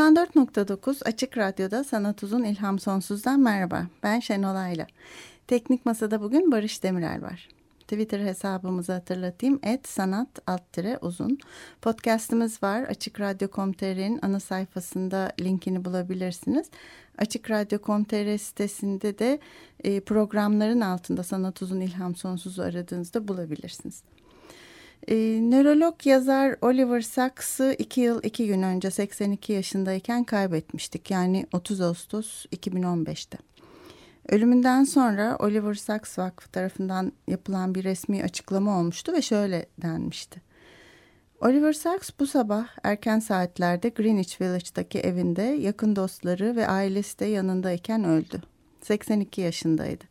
[0.00, 3.86] 94.9 Açık Radyo'da Sanat Uzun İlham Sonsuz'dan merhaba.
[4.02, 4.86] Ben Şenol Ayla.
[5.46, 7.48] Teknik Masa'da bugün Barış Demirel var.
[7.80, 9.60] Twitter hesabımızı hatırlatayım.
[9.62, 10.62] Et sanat alt
[11.00, 11.38] uzun.
[11.82, 12.82] Podcast'ımız var.
[12.82, 16.70] Açık Radyo.com.tr'nin ana sayfasında linkini bulabilirsiniz.
[17.18, 19.38] Açık Radyo.com.tr sitesinde de
[19.84, 24.02] e, programların altında Sanat Uzun İlham Sonsuz'u aradığınızda bulabilirsiniz.
[25.08, 31.10] E, nörolog yazar Oliver Sacks'ı iki yıl iki gün önce 82 yaşındayken kaybetmiştik.
[31.10, 33.38] Yani 30 Ağustos 2015'te.
[34.28, 40.42] Ölümünden sonra Oliver Sacks Vakfı tarafından yapılan bir resmi açıklama olmuştu ve şöyle denmişti.
[41.40, 48.04] Oliver Sacks bu sabah erken saatlerde Greenwich Village'daki evinde yakın dostları ve ailesi de yanındayken
[48.04, 48.42] öldü.
[48.80, 50.09] 82 yaşındaydı.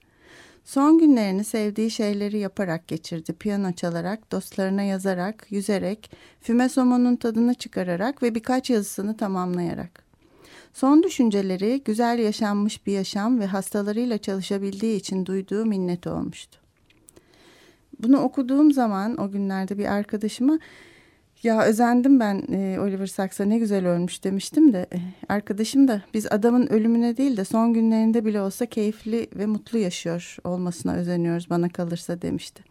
[0.70, 3.34] Son günlerini sevdiği şeyleri yaparak geçirdi.
[3.34, 6.12] Piyano çalarak, dostlarına yazarak, yüzerek,
[6.42, 10.04] füme somonun tadını çıkararak ve birkaç yazısını tamamlayarak.
[10.74, 16.60] Son düşünceleri güzel yaşanmış bir yaşam ve hastalarıyla çalışabildiği için duyduğu minnet olmuştu.
[18.00, 20.60] Bunu okuduğum zaman o günlerde bir arkadaşıma
[21.44, 24.98] ya özendim ben e, Oliver Sacks'a ne güzel ölmüş demiştim de e,
[25.30, 30.38] arkadaşım da biz adamın ölümüne değil de son günlerinde bile olsa keyifli ve mutlu yaşıyor
[30.44, 32.64] olmasına özeniyoruz bana kalırsa demişti.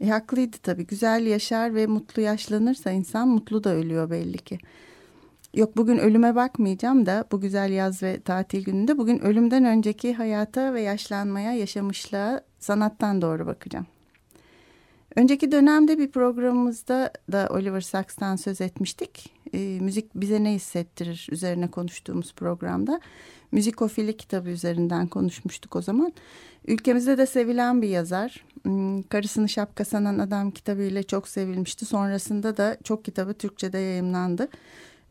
[0.00, 4.58] E, haklıydı tabii güzel yaşar ve mutlu yaşlanırsa insan mutlu da ölüyor belli ki.
[5.54, 10.74] Yok bugün ölüme bakmayacağım da bu güzel yaz ve tatil gününde bugün ölümden önceki hayata
[10.74, 13.86] ve yaşlanmaya, yaşamışlığa sanattan doğru bakacağım.
[15.16, 19.32] Önceki dönemde bir programımızda da Oliver Sacks'tan söz etmiştik.
[19.54, 23.00] E, müzik bize ne hissettirir üzerine konuştuğumuz programda.
[23.52, 26.12] Müzikofili kitabı üzerinden konuşmuştuk o zaman.
[26.66, 28.44] Ülkemizde de sevilen bir yazar.
[28.62, 31.84] Hmm, Karısını Şapka Sanan Adam kitabıyla çok sevilmişti.
[31.86, 34.48] Sonrasında da çok kitabı Türkçe'de yayımlandı.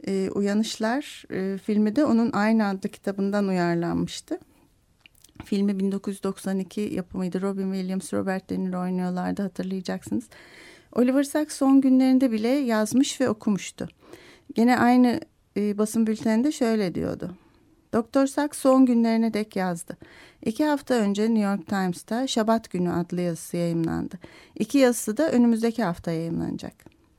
[0.08, 4.40] E, Uyanışlar e, filmi de onun aynı adlı kitabından uyarlanmıştı.
[5.44, 7.42] Filmi 1992 yapımıydı.
[7.42, 10.30] Robin Williams, Robert De Niro oynuyorlardı hatırlayacaksınız.
[10.96, 13.88] Oliver Sacks son günlerinde bile yazmış ve okumuştu.
[14.54, 15.20] Gene aynı
[15.58, 17.36] e, basın bülteninde şöyle diyordu.
[17.94, 19.98] Doktor Sacks son günlerine dek yazdı.
[20.46, 24.20] İki hafta önce New York Times'ta Şabat Günü adlı yazısı yayımlandı.
[24.56, 26.74] İki yazısı da önümüzdeki hafta yayımlanacak.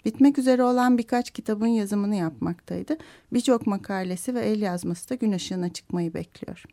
[0.05, 2.97] Bitmek üzere olan birkaç kitabın yazımını yapmaktaydı.
[3.33, 6.65] Birçok makalesi ve el yazması da gün ışığına çıkmayı bekliyor.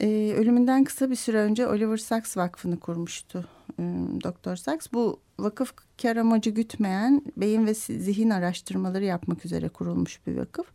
[0.00, 3.44] Ee, ölümünden kısa bir süre önce Oliver Sacks Vakfı'nı kurmuştu
[3.78, 3.82] e,
[4.24, 4.86] Doktor Sacks.
[4.92, 10.66] Bu vakıf kar amacı gütmeyen beyin ve zihin araştırmaları yapmak üzere kurulmuş bir vakıf.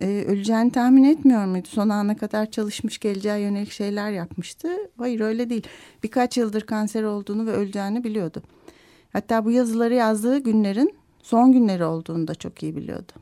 [0.00, 1.68] Ee, öleceğini tahmin etmiyor muydu?
[1.70, 4.68] Son ana kadar çalışmış geleceğe yönelik şeyler yapmıştı.
[4.98, 5.66] Hayır öyle değil.
[6.02, 8.42] Birkaç yıldır kanser olduğunu ve öleceğini biliyordu.
[9.12, 13.12] Hatta bu yazıları yazdığı günlerin son günleri olduğunu da çok iyi biliyordu.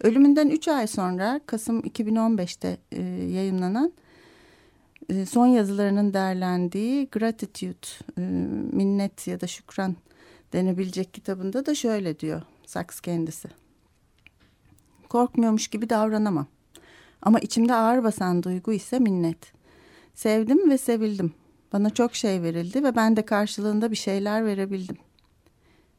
[0.00, 3.02] Ölümünden üç ay sonra Kasım 2015'te e,
[3.32, 3.92] yayınlanan
[5.08, 7.86] e, son yazılarının derlendiği Gratitude,
[8.18, 8.20] e,
[8.72, 9.96] minnet ya da şükran
[10.52, 13.48] denebilecek kitabında da şöyle diyor Saks kendisi.
[15.08, 16.46] Korkmuyormuş gibi davranamam.
[17.22, 19.52] Ama içimde ağır basan duygu ise minnet.
[20.14, 21.34] Sevdim ve sevildim.
[21.72, 24.96] Bana çok şey verildi ve ben de karşılığında bir şeyler verebildim.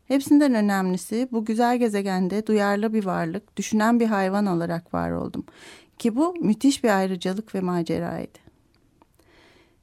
[0.07, 5.45] Hepsinden önemlisi bu güzel gezegende duyarlı bir varlık, düşünen bir hayvan olarak var oldum.
[5.99, 8.46] Ki bu müthiş bir ayrıcalık ve maceraydı.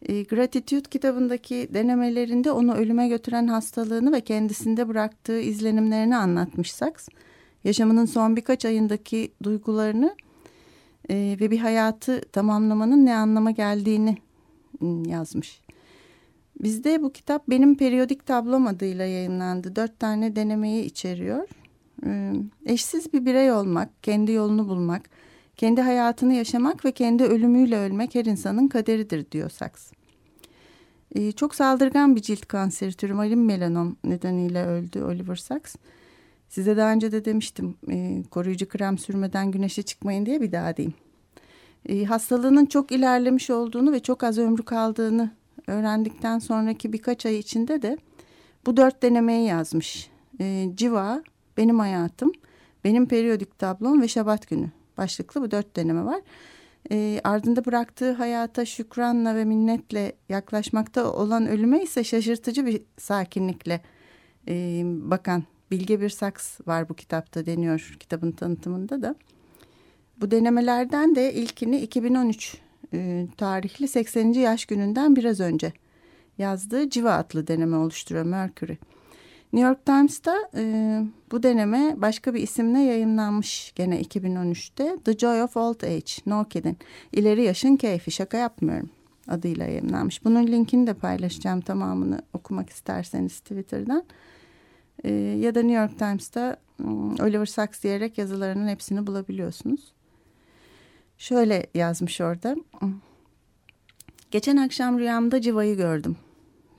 [0.04, 7.08] E, Gratitude kitabındaki denemelerinde onu ölüme götüren hastalığını ve kendisinde bıraktığı izlenimlerini anlatmış Saks.
[7.64, 10.16] Yaşamının son birkaç ayındaki duygularını
[11.10, 14.16] e, ve bir hayatı tamamlamanın ne anlama geldiğini
[14.82, 15.60] ıı, yazmış.
[16.62, 19.76] Bizde bu kitap benim periyodik tablom adıyla yayınlandı.
[19.76, 21.48] Dört tane denemeyi içeriyor.
[22.66, 25.10] Eşsiz bir birey olmak, kendi yolunu bulmak,
[25.56, 29.92] kendi hayatını yaşamak ve kendi ölümüyle ölmek her insanın kaderidir diyor Saks.
[31.14, 35.76] Ee, çok saldırgan bir cilt kanseri türü malin melanom nedeniyle öldü Oliver Sacks.
[36.48, 40.94] Size daha önce de demiştim e, koruyucu krem sürmeden güneşe çıkmayın diye bir daha diyeyim.
[41.88, 45.30] E, hastalığının çok ilerlemiş olduğunu ve çok az ömrü kaldığını
[45.66, 47.98] öğrendikten sonraki birkaç ay içinde de
[48.66, 50.10] Bu dört denemeyi yazmış.
[50.40, 51.22] E, Civa,
[51.56, 52.32] Benim Hayatım,
[52.84, 56.20] Benim Periyodik Tablom ve Şabat Günü başlıklı bu dört deneme var.
[56.90, 63.80] E, ardında bıraktığı hayata şükranla ve minnetle yaklaşmakta olan ölüme ise şaşırtıcı bir sakinlikle
[64.48, 69.14] e, bakan bilge bir saks var bu kitapta deniyor kitabın tanıtımında da.
[70.20, 72.56] Bu denemelerden de ilkini 2013
[72.92, 74.32] e, tarihli 80.
[74.32, 75.72] yaş gününden biraz önce
[76.38, 78.76] yazdığı Civa adlı deneme oluşturuyor Mercury.
[79.54, 84.96] New York Times'ta e, bu deneme başka bir isimle yayınlanmış gene 2013'te.
[85.04, 86.76] The Joy of Old Age, No Kidding.
[87.12, 88.90] İleri yaşın keyfi, şaka yapmıyorum
[89.28, 90.24] adıyla yayınlanmış.
[90.24, 94.04] Bunun linkini de paylaşacağım tamamını okumak isterseniz Twitter'dan.
[95.04, 96.56] E, ya da New York Times'ta
[97.20, 99.92] Oliver Sacks diyerek yazılarının hepsini bulabiliyorsunuz.
[101.18, 102.56] Şöyle yazmış orada.
[104.30, 106.16] Geçen akşam rüyamda civayı gördüm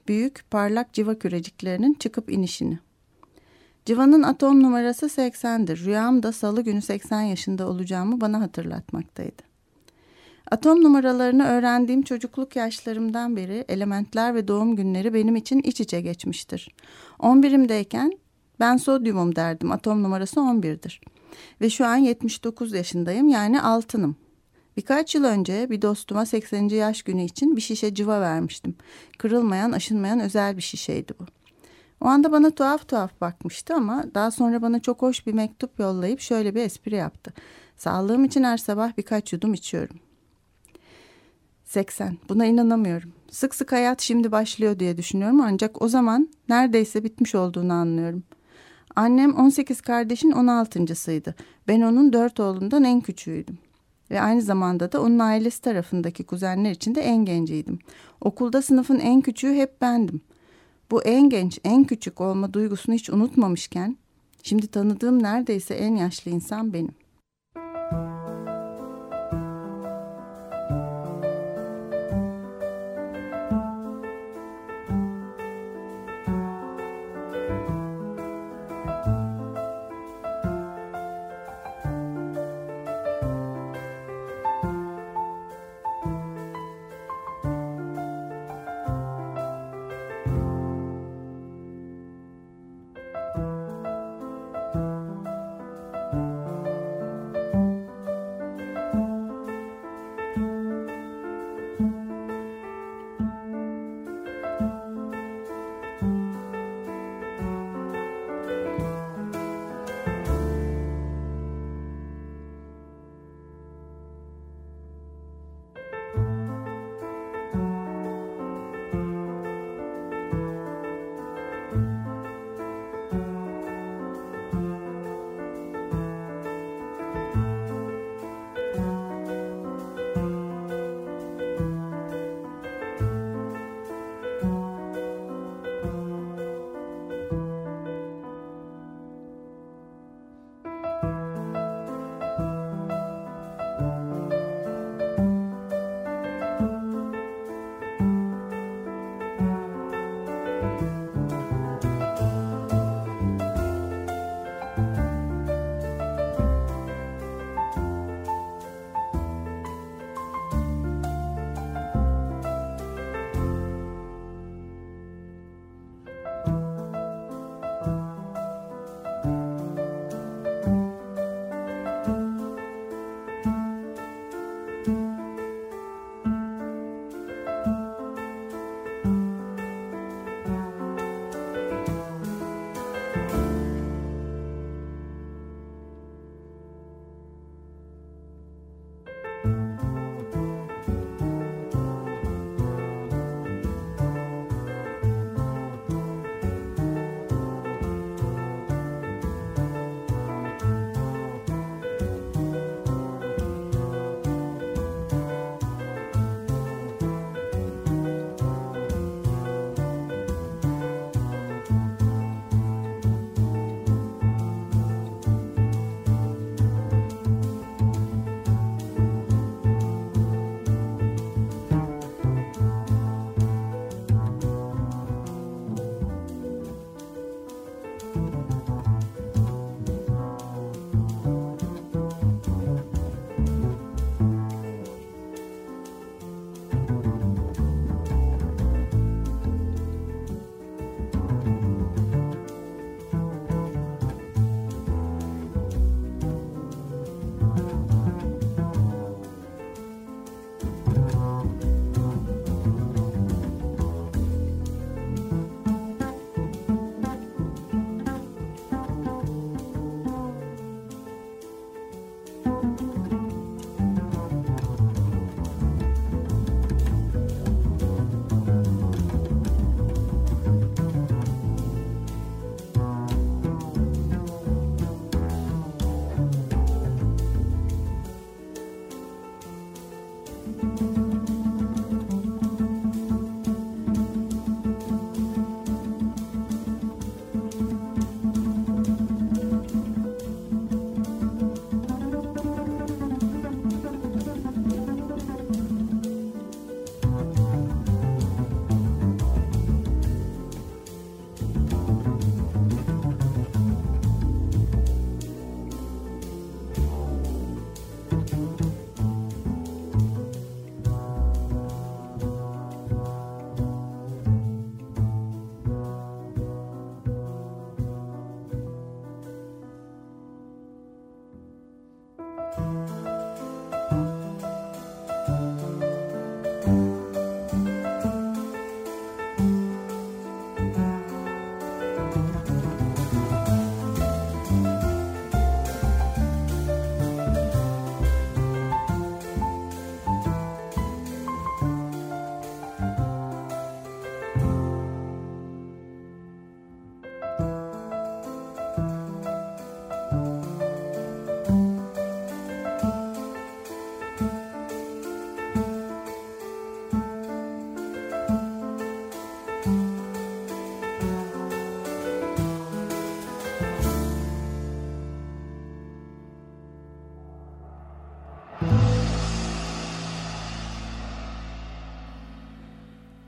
[0.08, 2.80] büyük parlak civa küreciklerinin çıkıp inişini.
[3.86, 5.86] Civanın atom numarası 80'dir.
[5.86, 9.42] Rüyam da salı günü 80 yaşında olacağımı bana hatırlatmaktaydı.
[10.52, 16.76] Atom numaralarını öğrendiğim çocukluk yaşlarımdan beri elementler ve doğum günleri benim için iç içe geçmiştir.
[17.20, 18.12] 11'imdeyken
[18.60, 19.72] ben sodyumum derdim.
[19.72, 21.02] Atom numarası 11'dir.
[21.62, 24.16] Ve şu an 79 yaşındayım yani altınım.
[24.78, 26.70] Birkaç yıl önce bir dostuma 80.
[26.70, 28.76] yaş günü için bir şişe cıva vermiştim.
[29.18, 31.26] Kırılmayan, aşınmayan özel bir şişeydi bu.
[32.02, 36.20] O anda bana tuhaf tuhaf bakmıştı ama daha sonra bana çok hoş bir mektup yollayıp
[36.20, 37.34] şöyle bir espri yaptı.
[37.78, 39.96] Sağlığım için her sabah birkaç yudum içiyorum.
[41.66, 42.18] 80.
[42.30, 43.14] Buna inanamıyorum.
[43.32, 48.24] Sık sık hayat şimdi başlıyor diye düşünüyorum ancak o zaman neredeyse bitmiş olduğunu anlıyorum.
[48.96, 51.36] Annem 18 kardeşin 16.sıydı.
[51.68, 53.65] Ben onun dört oğlundan en küçüğüydüm.
[54.12, 57.80] Ve aynı zamanda da onun ailesi tarafındaki kuzenler için de en genciydim.
[58.22, 60.22] Okulda sınıfın en küçüğü hep bendim.
[60.92, 63.98] Bu en genç, en küçük olma duygusunu hiç unutmamışken,
[64.44, 67.05] şimdi tanıdığım neredeyse en yaşlı insan benim.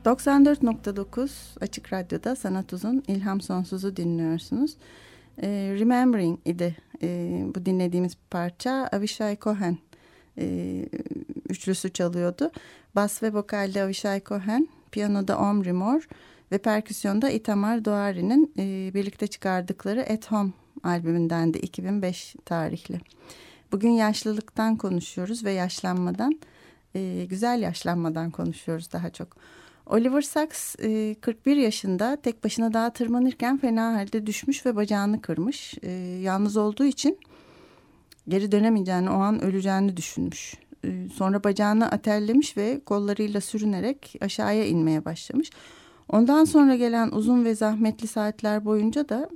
[0.08, 1.30] 94.9
[1.62, 4.78] Açık Radyo'da Sanat Uzun İlham Sonsuz'u dinliyorsunuz.
[5.42, 5.48] E,
[5.80, 8.90] Remembering idi e, bu dinlediğimiz parça.
[8.92, 9.78] Avishai Cohen
[10.38, 10.86] e,
[11.50, 12.52] üçlüsü çalıyordu.
[12.96, 16.06] Bas ve vokalde Avishai Cohen, piyanoda Omri Moore
[16.52, 20.52] ve perküsyonda Itamar Doğari'nin e, birlikte çıkardıkları At Home
[20.84, 23.00] albümünden de 2005 tarihli.
[23.72, 26.40] Bugün yaşlılıktan konuşuyoruz ve yaşlanmadan,
[26.96, 29.38] e, güzel yaşlanmadan konuşuyoruz daha çok.
[29.89, 35.74] Oliver Sacks e, 41 yaşında tek başına dağa tırmanırken fena halde düşmüş ve bacağını kırmış.
[35.82, 35.91] E,
[36.22, 37.20] yalnız olduğu için
[38.27, 40.56] geri dönemeyeceğini, o an öleceğini düşünmüş.
[40.86, 45.50] E, sonra bacağını atellemiş ve kollarıyla sürünerek aşağıya inmeye başlamış.
[46.10, 49.29] Ondan sonra gelen uzun ve zahmetli saatler boyunca da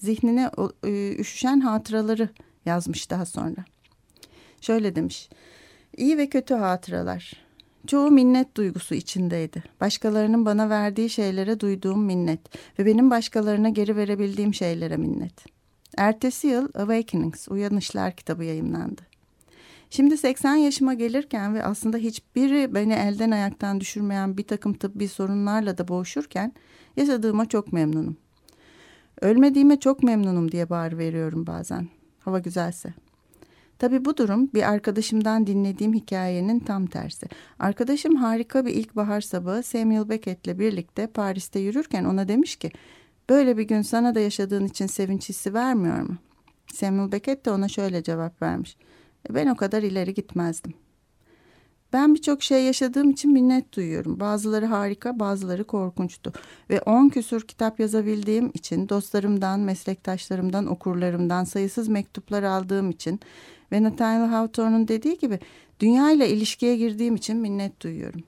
[0.00, 0.50] zihnine
[0.84, 2.28] e, üşüşen hatıraları
[2.66, 3.64] yazmış daha sonra.
[4.60, 5.28] Şöyle demiş.
[5.96, 7.41] İyi ve kötü hatıralar.
[7.86, 9.62] Çoğu minnet duygusu içindeydi.
[9.80, 12.40] Başkalarının bana verdiği şeylere duyduğum minnet
[12.78, 15.44] ve benim başkalarına geri verebildiğim şeylere minnet.
[15.96, 19.02] Ertesi yıl Awakenings, Uyanışlar kitabı yayınlandı.
[19.90, 25.78] Şimdi 80 yaşıma gelirken ve aslında hiçbiri beni elden ayaktan düşürmeyen bir takım tıbbi sorunlarla
[25.78, 26.52] da boğuşurken
[26.96, 28.16] yaşadığıma çok memnunum.
[29.20, 31.88] Ölmediğime çok memnunum diye bağır veriyorum bazen.
[32.20, 32.94] Hava güzelse.
[33.82, 37.26] Tabi bu durum bir arkadaşımdan dinlediğim hikayenin tam tersi.
[37.58, 42.70] Arkadaşım harika bir ilkbahar sabahı Samuel Beckett'le birlikte Paris'te yürürken ona demiş ki
[43.30, 46.16] böyle bir gün sana da yaşadığın için sevinç hissi vermiyor mu?
[46.72, 48.76] Samuel Beckett de ona şöyle cevap vermiş.
[49.30, 50.74] E, ben o kadar ileri gitmezdim.
[51.92, 54.20] Ben birçok şey yaşadığım için minnet duyuyorum.
[54.20, 56.32] Bazıları harika, bazıları korkunçtu.
[56.70, 63.20] Ve on küsur kitap yazabildiğim için, dostlarımdan, meslektaşlarımdan, okurlarımdan sayısız mektuplar aldığım için
[63.72, 65.38] ve Nathaniel Hawthorne'un dediği gibi
[65.80, 68.22] dünya ile ilişkiye girdiğim için minnet duyuyorum.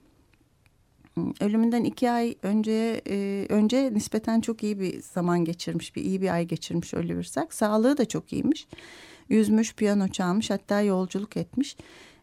[1.15, 6.23] Hmm, ölümünden iki ay önce e, önce nispeten çok iyi bir zaman geçirmiş, bir iyi
[6.23, 7.57] bir ay geçirmiş Oliver Sacks.
[7.57, 8.67] Sağlığı da çok iyiymiş.
[9.29, 11.77] Yüzmüş, piyano çalmış, hatta yolculuk etmiş.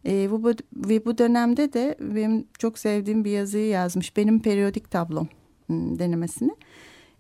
[0.06, 4.18] E, bu, ve bu dönemde de benim çok sevdiğim bir yazıyı yazmış.
[4.18, 5.28] Benim periyodik tablom
[5.68, 6.56] hmm, denemesini.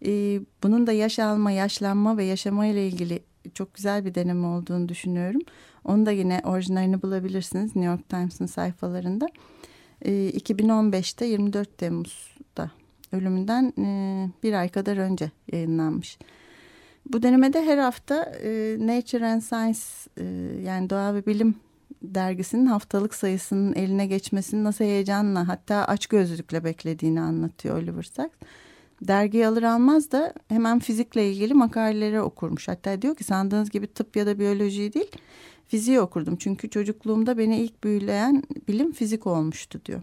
[0.05, 3.19] E, bunun da yaş alma, yaşlanma ve yaşama ile ilgili
[3.53, 5.41] çok güzel bir deneme olduğunu düşünüyorum.
[5.83, 9.27] Onu da yine orijinalini bulabilirsiniz New York Times'ın sayfalarında.
[10.01, 12.71] E, 2015'te 24 Temmuz'da
[13.11, 16.17] ölümünden e, bir ay kadar önce yayınlanmış.
[17.13, 19.79] Bu denemede her hafta e, Nature and Science
[20.17, 20.23] e,
[20.61, 21.55] yani Doğa ve Bilim
[22.01, 28.35] dergisinin haftalık sayısının eline geçmesini nasıl heyecanla hatta aç gözlükle beklediğini anlatıyor Oliver Sacks.
[29.01, 32.67] Dergi alır almaz da hemen fizikle ilgili makaleleri okurmuş.
[32.67, 35.11] Hatta diyor ki sandığınız gibi tıp ya da biyoloji değil
[35.67, 36.35] fiziği okurdum.
[36.35, 40.01] Çünkü çocukluğumda beni ilk büyüleyen bilim fizik olmuştu diyor.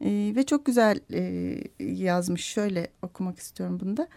[0.00, 2.44] E, ve çok güzel e, yazmış.
[2.44, 4.08] Şöyle okumak istiyorum bunu da.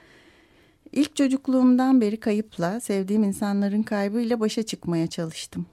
[0.91, 5.65] İlk çocukluğumdan beri kayıpla, sevdiğim insanların kaybıyla başa çıkmaya çalıştım.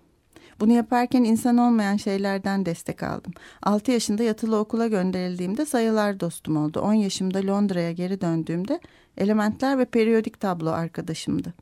[0.60, 3.32] Bunu yaparken insan olmayan şeylerden destek aldım.
[3.62, 6.80] 6 yaşında yatılı okula gönderildiğimde sayılar dostum oldu.
[6.80, 8.80] 10 yaşımda Londra'ya geri döndüğümde
[9.16, 11.54] elementler ve periyodik tablo arkadaşımdı.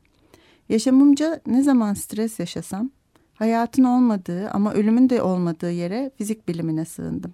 [0.69, 2.89] Yaşamımca ne zaman stres yaşasam
[3.33, 7.33] hayatın olmadığı ama ölümün de olmadığı yere fizik bilimine sığındım.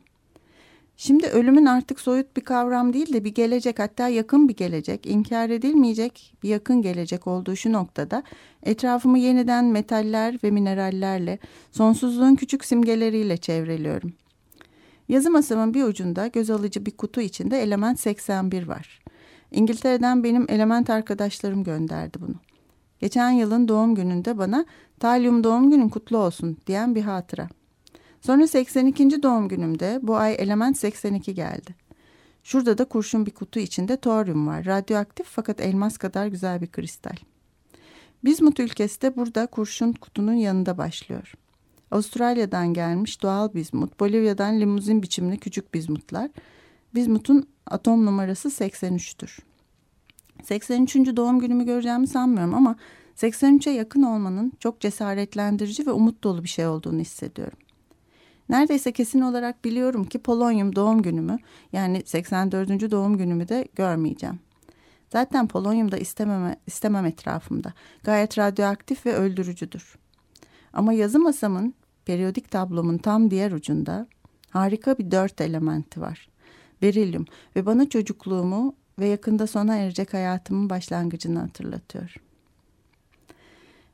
[0.97, 5.49] Şimdi ölümün artık soyut bir kavram değil de bir gelecek hatta yakın bir gelecek, inkar
[5.49, 8.23] edilmeyecek bir yakın gelecek olduğu şu noktada
[8.63, 11.39] etrafımı yeniden metaller ve minerallerle,
[11.71, 14.13] sonsuzluğun küçük simgeleriyle çevreliyorum.
[15.07, 18.99] Yazı masamın bir ucunda göz alıcı bir kutu içinde element 81 var.
[19.51, 22.35] İngiltere'den benim element arkadaşlarım gönderdi bunu.
[22.99, 24.65] Geçen yılın doğum gününde bana
[24.99, 27.49] talyum doğum günün kutlu olsun diyen bir hatıra.
[28.25, 29.23] Sonra 82.
[29.23, 31.75] doğum günümde bu ay element 82 geldi.
[32.43, 34.65] Şurada da kurşun bir kutu içinde toryum var.
[34.65, 37.15] Radyoaktif fakat elmas kadar güzel bir kristal.
[38.23, 41.33] Bizmut ülkesi de burada kurşun kutunun yanında başlıyor.
[41.91, 46.31] Avustralya'dan gelmiş doğal bizmut, Bolivya'dan limuzin biçimli küçük bizmutlar.
[46.95, 49.39] Bizmut'un atom numarası 83'tür.
[50.43, 50.95] 83.
[50.95, 52.75] doğum günümü göreceğimi sanmıyorum ama
[53.17, 57.57] 83'e yakın olmanın çok cesaretlendirici ve umut dolu bir şey olduğunu hissediyorum.
[58.53, 61.37] Neredeyse kesin olarak biliyorum ki polonyum doğum günümü
[61.71, 62.91] yani 84.
[62.91, 64.39] doğum günümü de görmeyeceğim.
[65.09, 67.73] Zaten polonyum da istememe, istemem etrafımda.
[68.03, 69.95] Gayet radyoaktif ve öldürücüdür.
[70.73, 71.73] Ama yazı masamın,
[72.05, 74.07] periyodik tablomun tam diğer ucunda
[74.49, 76.29] harika bir dört elementi var.
[76.81, 82.15] Berilyum ve bana çocukluğumu ve yakında sona erecek hayatımın başlangıcını hatırlatıyor.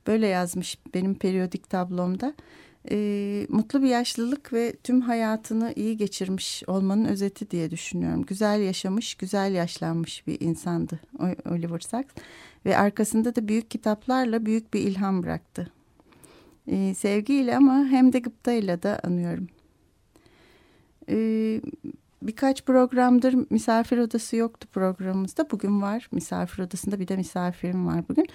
[0.08, 2.34] Böyle yazmış benim periyodik tablomda.
[2.92, 8.26] E, mutlu bir yaşlılık ve tüm hayatını iyi geçirmiş olmanın özeti diye düşünüyorum.
[8.26, 11.00] Güzel yaşamış, güzel yaşlanmış bir insandı
[11.50, 12.14] Oliver Sacks.
[12.66, 15.72] Ve arkasında da büyük kitaplarla büyük bir ilham bıraktı.
[16.68, 19.48] E, sevgiyle ama hem de gıptayla da anıyorum.
[21.10, 21.16] E,
[22.22, 25.52] birkaç programdır misafir odası yoktu programımızda.
[25.52, 28.28] Bugün var misafir odasında bir de misafirim var bugün.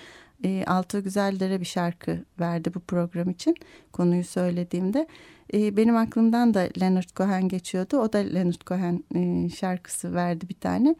[0.44, 3.54] E, Altı Güzeldere bir şarkı verdi bu program için
[3.92, 5.06] konuyu söylediğimde.
[5.54, 7.98] E, benim aklımdan da Leonard Cohen geçiyordu.
[7.98, 10.94] O da Leonard Cohen e, şarkısı verdi bir tane.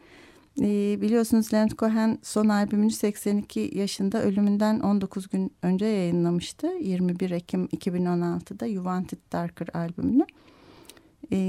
[0.61, 6.67] E, biliyorsunuz Leonard Cohen son albümünü 82 yaşında ölümünden 19 gün önce yayınlamıştı.
[6.67, 10.25] 21 Ekim 2016'da You Want It Darker albümünü.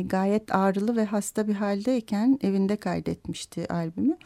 [0.08, 4.16] Gayet ağrılı ve hasta bir haldeyken evinde kaydetmişti albümü.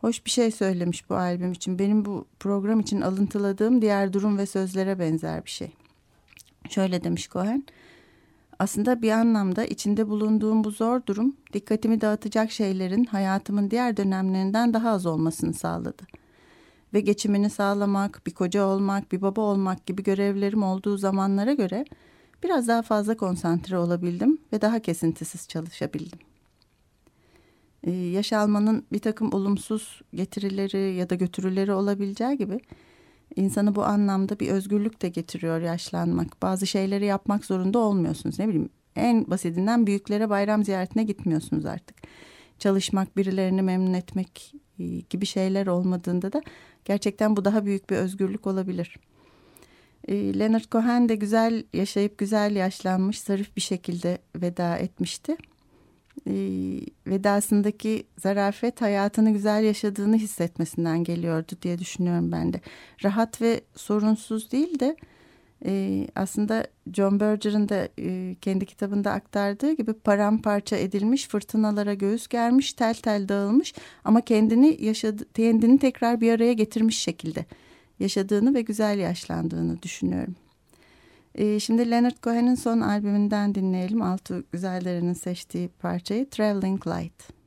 [0.00, 1.78] Hoş bir şey söylemiş bu albüm için.
[1.78, 5.72] Benim bu program için alıntıladığım diğer durum ve sözlere benzer bir şey.
[6.68, 7.64] Şöyle demiş Cohen.
[8.58, 14.90] Aslında bir anlamda içinde bulunduğum bu zor durum dikkatimi dağıtacak şeylerin hayatımın diğer dönemlerinden daha
[14.90, 16.02] az olmasını sağladı.
[16.94, 21.84] Ve geçimini sağlamak, bir koca olmak, bir baba olmak gibi görevlerim olduğu zamanlara göre
[22.42, 26.18] biraz daha fazla konsantre olabildim ve daha kesintisiz çalışabildim.
[27.84, 32.60] Ee, yaş almanın bir takım olumsuz getirileri ya da götürüleri olabileceği gibi
[33.36, 36.42] insanı bu anlamda bir özgürlük de getiriyor yaşlanmak.
[36.42, 38.38] Bazı şeyleri yapmak zorunda olmuyorsunuz.
[38.38, 41.96] Ne bileyim en basitinden büyüklere bayram ziyaretine gitmiyorsunuz artık.
[42.58, 46.42] Çalışmak, birilerini memnun etmek e, gibi şeyler olmadığında da
[46.84, 48.96] gerçekten bu daha büyük bir özgürlük olabilir.
[50.08, 55.36] E, Leonard Cohen de güzel yaşayıp güzel yaşlanmış, zarif bir şekilde veda etmişti
[56.26, 56.34] e,
[57.06, 62.60] vedasındaki zarafet hayatını güzel yaşadığını hissetmesinden geliyordu diye düşünüyorum ben de.
[63.04, 64.96] Rahat ve sorunsuz değil de
[65.64, 72.72] e, aslında John Berger'ın da e, kendi kitabında aktardığı gibi paramparça edilmiş, fırtınalara göğüs germiş,
[72.72, 77.44] tel tel dağılmış ama kendini yaşadı, kendini tekrar bir araya getirmiş şekilde
[78.02, 80.34] yaşadığını ve güzel yaşlandığını düşünüyorum.
[81.34, 84.02] E, şimdi Leonard Cohen'in son albümünden dinleyelim.
[84.02, 87.41] Altı Güzellerin seçtiği parçayı Traveling Light.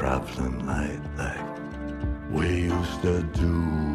[0.00, 1.44] Traveling like that
[2.30, 3.89] we used to do.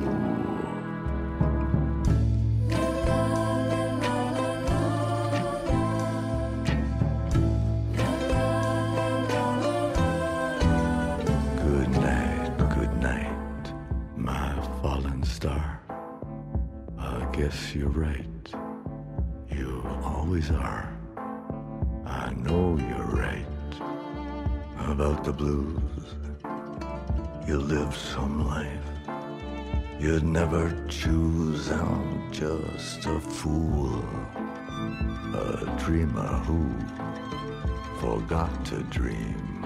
[25.25, 25.81] The blues.
[27.47, 28.85] You live some life
[29.99, 31.71] you'd never choose.
[31.71, 34.05] I'm just a fool,
[35.33, 36.69] a dreamer who
[37.99, 39.65] forgot to dream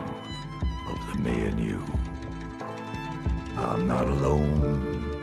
[0.87, 1.83] of the me and you.
[3.57, 5.21] I'm not alone.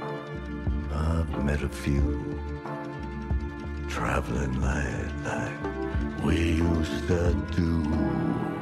[0.92, 2.38] I've met a few
[3.88, 8.55] traveling light like we used to do.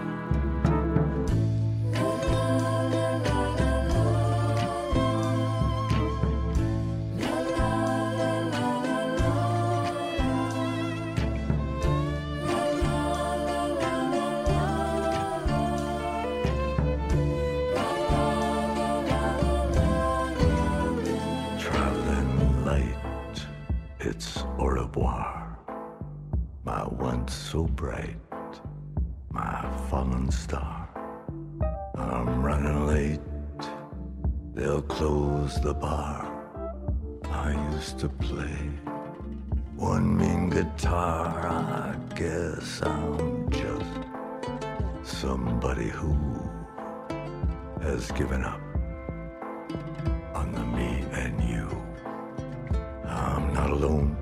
[53.75, 54.17] Alone.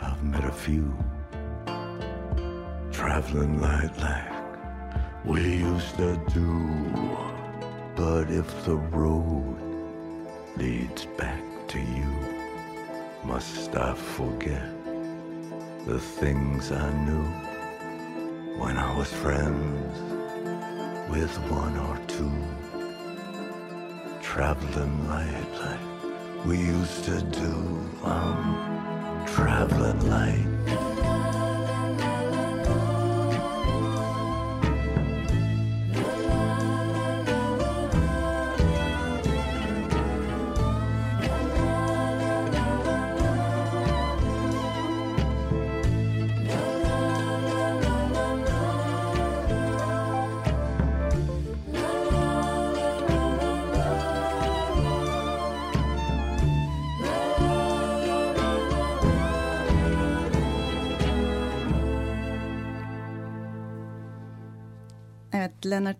[0.00, 0.96] I've met a few
[2.90, 5.42] traveling light like we
[5.72, 6.50] used to do.
[7.96, 9.58] But if the road
[10.56, 11.42] leads back
[11.72, 12.12] to you,
[13.24, 14.70] must I forget
[15.84, 17.28] the things I knew
[18.60, 19.96] when I was friends
[21.10, 22.38] with one or two?
[24.22, 25.97] Traveling light like
[26.44, 27.80] we used to do.
[28.04, 30.87] I'm traveling light.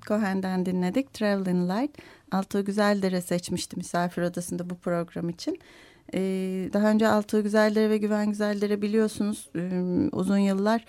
[0.08, 1.14] Cohen'den dinledik.
[1.14, 1.98] Traveling Light.
[2.32, 5.58] Altuğ Güzeldere seçmişti misafir odasında bu program için.
[6.14, 9.60] Ee, daha önce Altuğ Güzeldere ve Güven Güzeldere biliyorsunuz e,
[10.12, 10.84] uzun yıllar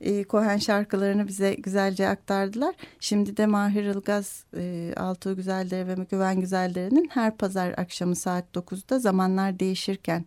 [0.00, 2.74] e, Cohen şarkılarını bize güzelce aktardılar.
[3.00, 8.98] Şimdi de Mahir Ilgaz e, Altuğ Güzeldere ve Güven Güzeldere'nin her pazar akşamı saat 9'da
[8.98, 10.24] zamanlar değişirken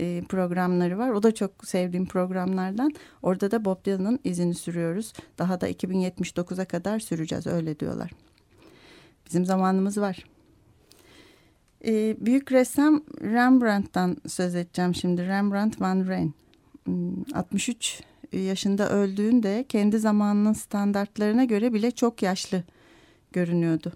[0.00, 1.10] e, programları var.
[1.10, 2.92] O da çok sevdiğim programlardan.
[3.22, 5.12] Orada da Bob Dylan'ın izini sürüyoruz.
[5.38, 8.10] Daha da 2079'a kadar süreceğiz öyle diyorlar.
[9.26, 10.24] Bizim zamanımız var.
[11.86, 15.26] E, büyük ressam Rembrandt'tan söz edeceğim şimdi.
[15.26, 16.34] Rembrandt van Rijn.
[17.34, 18.02] 63
[18.32, 22.62] yaşında öldüğünde kendi zamanının standartlarına göre bile çok yaşlı
[23.32, 23.92] görünüyordu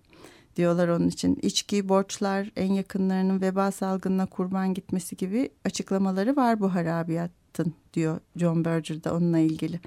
[0.59, 1.39] diyorlar onun için.
[1.43, 8.65] İçki, borçlar, en yakınlarının veba salgınına kurban gitmesi gibi açıklamaları var bu harabiyatın diyor John
[8.65, 9.81] Berger da onunla ilgili.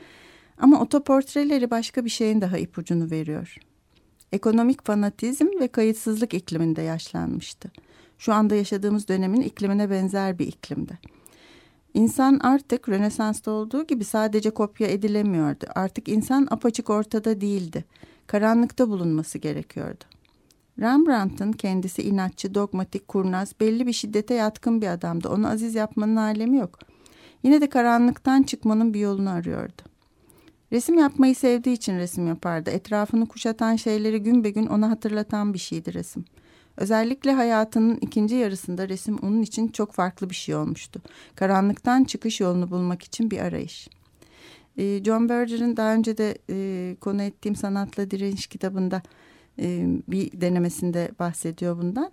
[0.57, 3.55] Ama otoportreleri başka bir şeyin daha ipucunu veriyor.
[4.31, 7.71] Ekonomik fanatizm ve kayıtsızlık ikliminde yaşlanmıştı.
[8.17, 10.93] Şu anda yaşadığımız dönemin iklimine benzer bir iklimde.
[11.93, 15.65] İnsan artık Rönesans'ta olduğu gibi sadece kopya edilemiyordu.
[15.75, 17.86] Artık insan apaçık ortada değildi.
[18.27, 20.03] Karanlıkta bulunması gerekiyordu.
[20.82, 25.30] Rembrandt'ın kendisi inatçı, dogmatik, kurnaz, belli bir şiddete yatkın bir adamdı.
[25.30, 26.80] Onu aziz yapmanın alemi yok.
[27.44, 29.82] Yine de karanlıktan çıkmanın bir yolunu arıyordu.
[30.72, 32.70] Resim yapmayı sevdiği için resim yapardı.
[32.70, 36.26] Etrafını kuşatan şeyleri gün be gün ona hatırlatan bir şeydi resim.
[36.78, 41.02] Özellikle hayatının ikinci yarısında resim onun için çok farklı bir şey olmuştu.
[41.36, 43.88] Karanlıktan çıkış yolunu bulmak için bir arayış.
[44.78, 46.38] John Berger'in daha önce de
[46.96, 49.02] konu ettiğim Sanatla Direniş kitabında
[50.08, 52.12] bir denemesinde bahsediyor bundan.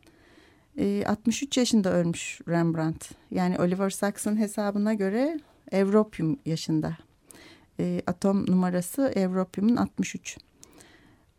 [1.07, 3.11] 63 yaşında ölmüş Rembrandt.
[3.31, 5.41] Yani Oliver Sacks'ın hesabına göre
[5.73, 6.97] Evropium yaşında.
[8.07, 10.39] Atom numarası Evropium'un 63.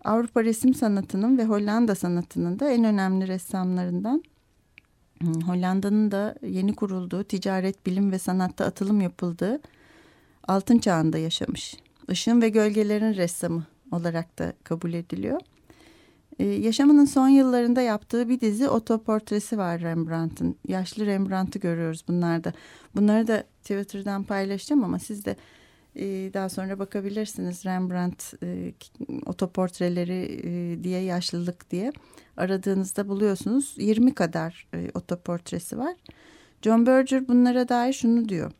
[0.03, 4.23] Avrupa resim sanatının ve Hollanda sanatının da en önemli ressamlarından.
[5.45, 9.61] Hollanda'nın da yeni kurulduğu ticaret, bilim ve sanatta atılım yapıldığı
[10.47, 11.75] altın çağında yaşamış.
[12.09, 15.41] Işığın ve gölgelerin ressamı olarak da kabul ediliyor.
[16.39, 20.55] Ee, yaşamının son yıllarında yaptığı bir dizi otoportresi var Rembrandt'ın.
[20.67, 22.53] Yaşlı Rembrandt'ı görüyoruz bunlarda.
[22.95, 25.35] Bunları da Twitter'dan paylaşacağım ama siz de
[25.95, 28.73] e, daha sonra bakabilirsiniz Rembrandt e,
[29.25, 31.93] otoportreleri e, diye yaşlılık diye
[32.37, 35.95] aradığınızda buluyorsunuz 20 kadar e, otoportresi var.
[36.61, 38.51] John Berger bunlara dair şunu diyor.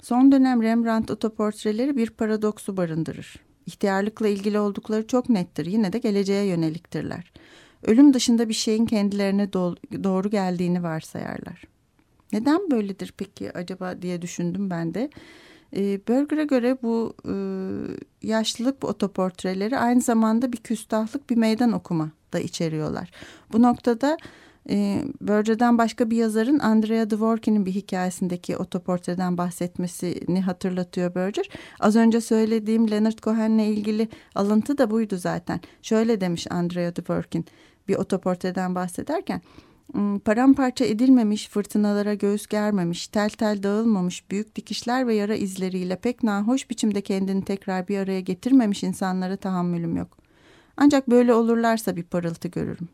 [0.00, 3.51] Son dönem Rembrandt otoportreleri bir paradoksu barındırır.
[3.66, 5.66] İhtiyarlıkla ilgili oldukları çok nettir.
[5.66, 7.32] Yine de geleceğe yöneliktirler.
[7.82, 11.64] Ölüm dışında bir şeyin kendilerine doğru geldiğini varsayarlar.
[12.32, 15.10] Neden böyledir peki acaba diye düşündüm ben de.
[15.76, 17.34] E, Berger'e göre bu e,
[18.22, 23.10] yaşlılık bu otoportreleri aynı zamanda bir küstahlık bir meydan okuma da içeriyorlar.
[23.52, 24.16] Bu noktada
[24.70, 31.48] e, Berger'den başka bir yazarın Andrea Dworkin'in bir hikayesindeki otoportreden bahsetmesini hatırlatıyor Berger.
[31.80, 35.60] Az önce söylediğim Leonard Cohen'le ilgili alıntı da buydu zaten.
[35.82, 37.44] Şöyle demiş Andrea Dworkin
[37.88, 39.40] bir otoportreden bahsederken.
[39.92, 46.22] Hmm, paramparça edilmemiş, fırtınalara göğüs germemiş, tel tel dağılmamış, büyük dikişler ve yara izleriyle pek
[46.22, 50.18] nahoş biçimde kendini tekrar bir araya getirmemiş insanlara tahammülüm yok.
[50.76, 52.88] Ancak böyle olurlarsa bir parıltı görürüm.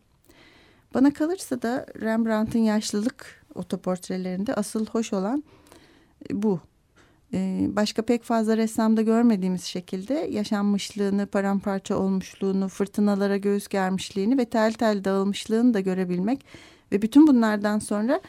[0.94, 5.44] Bana kalırsa da Rembrandt'ın yaşlılık otoportrelerinde asıl hoş olan
[6.32, 6.60] bu.
[7.34, 14.72] Ee, başka pek fazla ressamda görmediğimiz şekilde yaşanmışlığını, paramparça olmuşluğunu, fırtınalara göğüs germişliğini ve tel
[14.72, 16.44] tel dağılmışlığını da görebilmek
[16.92, 18.20] ve bütün bunlardan sonra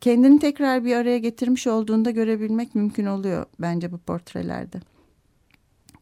[0.00, 4.80] kendini tekrar bir araya getirmiş olduğunda görebilmek mümkün oluyor bence bu portrelerde.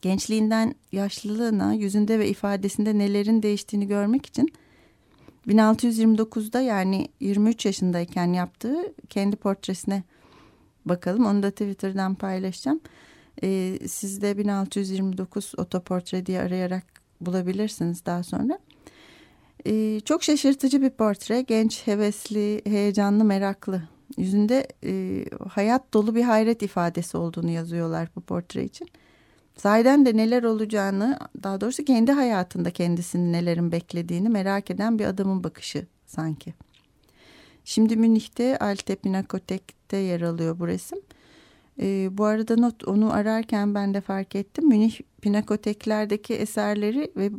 [0.03, 4.53] Gençliğinden yaşlılığına, yüzünde ve ifadesinde nelerin değiştiğini görmek için
[5.48, 10.03] 1629'da yani 23 yaşındayken yaptığı kendi portresine
[10.85, 11.26] bakalım.
[11.26, 12.81] Onu da Twitter'dan paylaşacağım.
[13.42, 16.85] Ee, siz de 1629 otoportre diye arayarak
[17.20, 18.59] bulabilirsiniz daha sonra.
[19.66, 21.42] Ee, çok şaşırtıcı bir portre.
[21.42, 23.83] Genç, hevesli, heyecanlı, meraklı.
[24.16, 28.88] Yüzünde e, hayat dolu bir hayret ifadesi olduğunu yazıyorlar bu portre için.
[29.61, 35.44] Sahiden de neler olacağını, daha doğrusu kendi hayatında kendisini nelerin beklediğini merak eden bir adamın
[35.44, 36.55] bakışı sanki.
[37.64, 40.99] Şimdi Münih'te Alte Pinakotek'te yer alıyor bu resim.
[41.81, 44.68] Ee, bu arada not, onu ararken ben de fark ettim.
[44.68, 47.31] Münih Pinakoteklerdeki eserleri ve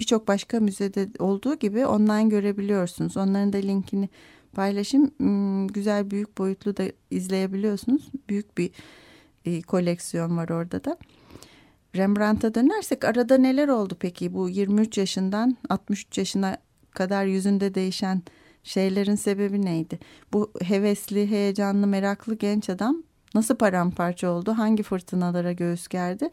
[0.00, 3.16] birçok başka müzede olduğu gibi online görebiliyorsunuz.
[3.16, 4.08] Onların da linkini
[4.52, 5.10] paylaşayım.
[5.16, 8.10] Hmm, güzel büyük boyutlu da izleyebiliyorsunuz.
[8.28, 8.70] Büyük bir
[9.44, 10.96] e, koleksiyon var orada da.
[11.96, 16.56] Rembrandt'a dönersek arada neler oldu peki bu 23 yaşından 63 yaşına
[16.90, 18.22] kadar yüzünde değişen
[18.64, 19.98] şeylerin sebebi neydi?
[20.32, 23.02] Bu hevesli, heyecanlı, meraklı genç adam
[23.34, 24.52] nasıl paramparça oldu?
[24.58, 26.28] Hangi fırtınalara göğüs gerdi?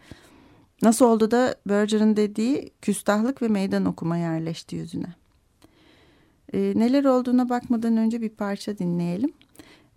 [0.81, 5.13] Nasıl oldu da Berger'ın dediği küstahlık ve meydan okuma yerleşti yüzüne?
[6.53, 9.33] E, neler olduğuna bakmadan önce bir parça dinleyelim.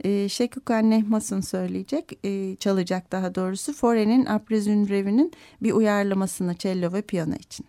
[0.04, 5.30] E, Şekukan Nehmas'ın söyleyecek, e, çalacak daha doğrusu Fore'nin Après une
[5.62, 7.66] bir uyarlamasını cello ve piyano için.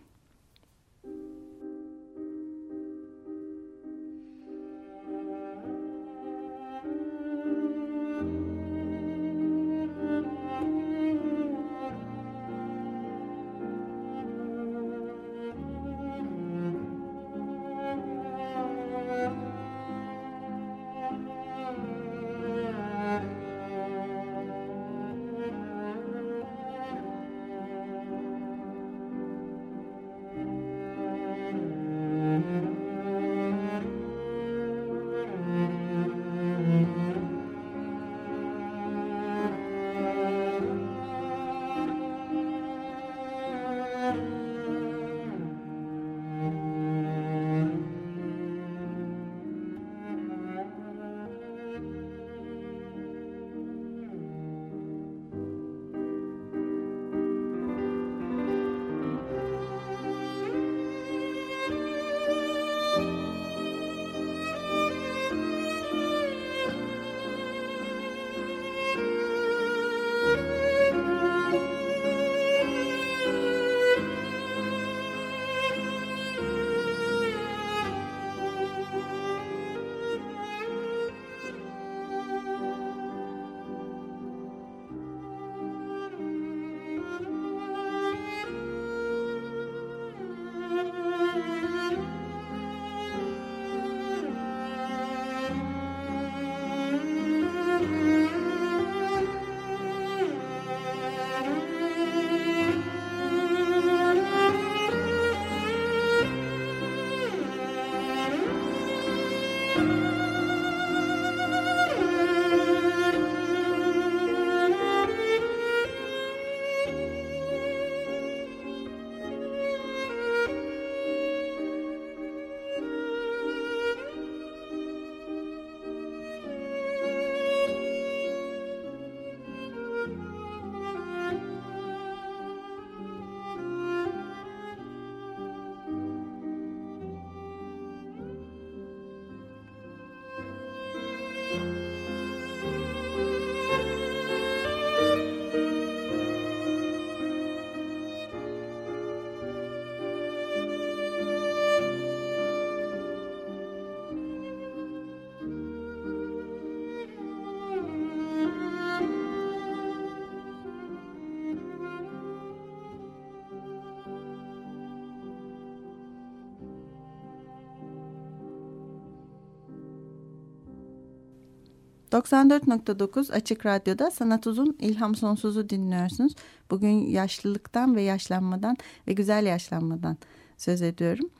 [172.12, 176.32] 94.9 Açık Radyo'da Sanat Uzun İlham Sonsuz'u dinliyorsunuz.
[176.70, 178.76] Bugün yaşlılıktan ve yaşlanmadan
[179.08, 180.16] ve güzel yaşlanmadan
[180.56, 181.30] söz ediyorum.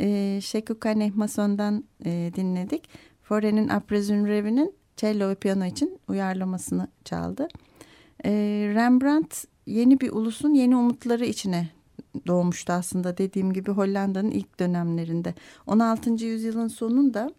[0.00, 2.88] E, Şekukane Mason'dan e, dinledik.
[3.22, 7.48] Fore'nin Après Revi'nin cello ve piyano için uyarlamasını çaldı.
[8.24, 8.30] E,
[8.74, 11.68] Rembrandt yeni bir ulusun yeni umutları içine
[12.26, 15.34] doğmuştu aslında dediğim gibi Hollanda'nın ilk dönemlerinde.
[15.66, 16.10] 16.
[16.10, 17.30] yüzyılın sonunda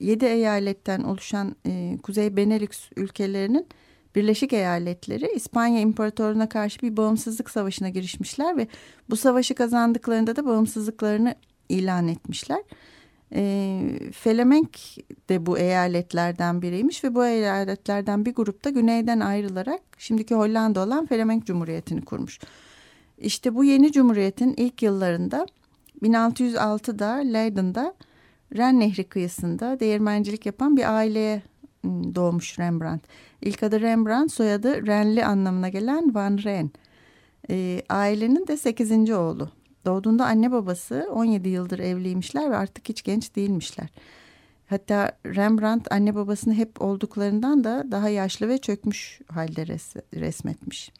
[0.00, 3.66] 7 eyaletten oluşan e, Kuzey Benelux ülkelerinin
[4.14, 8.66] Birleşik Eyaletleri İspanya İmparatorluğu'na karşı bir bağımsızlık savaşına girişmişler ve
[9.10, 11.34] bu savaşı kazandıklarında da bağımsızlıklarını
[11.68, 12.62] ilan etmişler.
[13.32, 13.80] E,
[14.12, 14.78] Felemenk
[15.28, 21.46] de bu eyaletlerden biriymiş ve bu eyaletlerden bir grupta güneyden ayrılarak şimdiki Hollanda olan Felemenk
[21.46, 22.40] Cumhuriyeti'ni kurmuş.
[23.18, 25.46] İşte bu yeni cumhuriyetin ilk yıllarında
[26.02, 27.94] 1606'da Leiden'da
[28.56, 31.42] Ren Nehri kıyısında değirmencilik yapan bir aileye
[31.84, 33.02] ıı, doğmuş Rembrandt.
[33.42, 36.70] İlk adı Rembrandt, soyadı Renli anlamına gelen Van Ren.
[37.50, 39.50] E, ailenin de sekizinci oğlu.
[39.84, 43.88] Doğduğunda anne babası 17 yıldır evliymişler ve artık hiç genç değilmişler.
[44.66, 50.92] Hatta Rembrandt anne babasını hep olduklarından da daha yaşlı ve çökmüş halde res resmetmiş.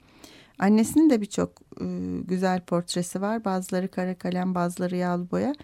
[0.59, 1.85] Annesinin de birçok e,
[2.25, 3.45] güzel portresi var.
[3.45, 5.55] Bazıları kara kalem, bazıları yağlı boya.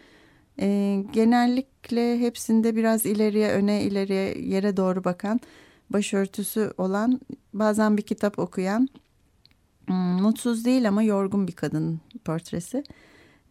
[0.61, 5.41] E, genellikle hepsinde biraz ileriye, öne, ileriye, yere doğru bakan,
[5.91, 7.21] başörtüsü olan,
[7.53, 8.88] bazen bir kitap okuyan,
[9.87, 12.85] hmm, mutsuz değil ama yorgun bir kadın portresi.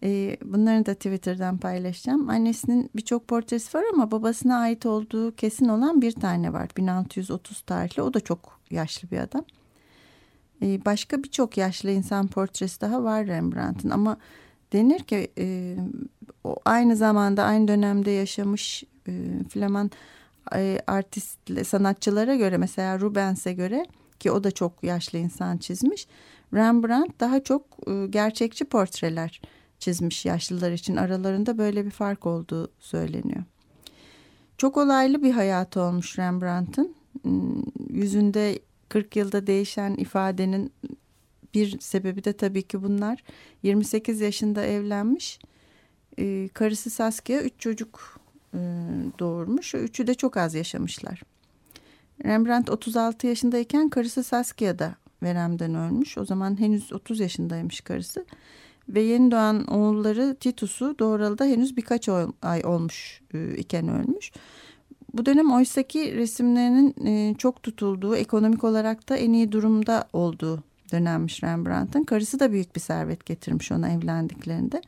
[0.03, 2.29] E, bunları da Twitter'dan paylaşacağım.
[2.29, 6.69] Annesinin birçok portresi var ama babasına ait olduğu kesin olan bir tane var.
[6.77, 8.01] 1630 tarihli.
[8.01, 9.45] O da çok yaşlı bir adam.
[10.61, 14.17] E, başka birçok yaşlı insan portresi daha var Rembrandt'ın ama
[14.73, 15.75] denir ki e,
[16.43, 19.11] o aynı zamanda aynı dönemde yaşamış e,
[19.49, 19.91] Flaman
[20.55, 23.85] e, artist sanatçılara göre mesela Rubens'e göre
[24.19, 26.07] ki o da çok yaşlı insan çizmiş.
[26.53, 29.41] Rembrandt daha çok e, gerçekçi portreler
[29.79, 33.43] çizmiş yaşlılar için aralarında böyle bir fark olduğu söyleniyor.
[34.57, 36.95] Çok olaylı bir hayatı olmuş Rembrandt'ın.
[37.21, 40.73] Hmm, yüzünde 40 yılda değişen ifadenin
[41.53, 43.23] bir sebebi de tabii ki bunlar.
[43.63, 45.39] 28 yaşında evlenmiş.
[46.21, 48.19] Ee, karısı Saskia üç çocuk
[48.53, 48.59] e,
[49.19, 49.75] doğurmuş.
[49.75, 51.21] Üçü de çok az yaşamışlar.
[52.25, 56.17] Rembrandt 36 yaşındayken karısı Saskia da veremden ölmüş.
[56.17, 58.25] O zaman henüz 30 yaşındaymış karısı.
[58.89, 62.09] Ve yeni doğan oğulları Titus'u doğuralı da henüz birkaç
[62.41, 64.31] ay olmuş e, iken ölmüş.
[65.13, 71.43] Bu dönem oysaki resimlerinin e, çok tutulduğu, ekonomik olarak da en iyi durumda olduğu dönemmiş
[71.43, 72.03] Rembrandt'ın.
[72.03, 74.81] Karısı da büyük bir servet getirmiş ona evlendiklerinde.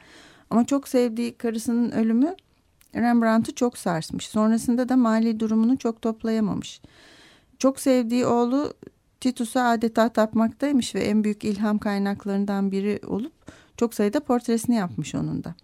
[0.54, 2.36] Ama çok sevdiği karısının ölümü
[2.96, 4.28] Rembrandt'ı çok sarsmış.
[4.28, 6.82] Sonrasında da mali durumunu çok toplayamamış.
[7.58, 8.74] Çok sevdiği oğlu
[9.22, 13.34] Titus'a adeta tapmaktaymış ve en büyük ilham kaynaklarından biri olup
[13.78, 15.56] çok sayıda portresini yapmış onun da.